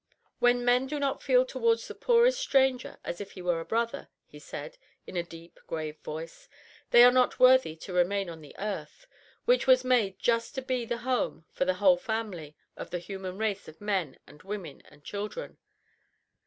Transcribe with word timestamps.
"When 0.39 0.65
men 0.65 0.87
do 0.87 0.99
not 0.99 1.21
feel 1.21 1.45
towards 1.45 1.87
the 1.87 1.93
poorest 1.93 2.39
stranger 2.39 2.97
as 3.03 3.21
if 3.21 3.33
he 3.33 3.41
were 3.43 3.59
a 3.59 3.65
brother," 3.65 4.09
he 4.25 4.39
said, 4.39 4.79
in 5.05 5.15
a 5.15 5.21
deep, 5.21 5.59
grave 5.67 5.99
voice, 5.99 6.49
"they 6.89 7.03
are 7.03 7.11
not 7.11 7.37
worthy 7.37 7.75
to 7.75 7.93
remain 7.93 8.27
on 8.27 8.41
the 8.41 8.55
earth, 8.57 9.05
which 9.45 9.67
was 9.67 9.83
made 9.83 10.17
just 10.17 10.55
to 10.55 10.63
be 10.63 10.85
the 10.85 10.97
home 11.05 11.45
for 11.51 11.65
the 11.65 11.75
whole 11.75 11.97
family 11.97 12.55
of 12.75 12.89
the 12.89 12.97
human 12.97 13.37
race 13.37 13.67
of 13.67 13.79
men 13.79 14.17
and 14.25 14.41
women 14.41 14.81
and 14.89 15.03
children." 15.03 15.59